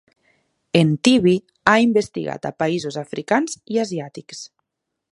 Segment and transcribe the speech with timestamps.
[0.79, 1.33] En Tibi
[1.73, 4.45] ha investigat a països africans i asiàtics.